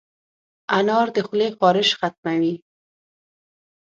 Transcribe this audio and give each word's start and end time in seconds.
انار 0.77 1.07
د 1.15 1.17
خولې 1.27 1.47
خارش 1.57 1.89
ختموي. 1.99 2.55